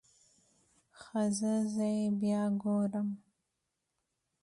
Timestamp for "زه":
1.73-1.85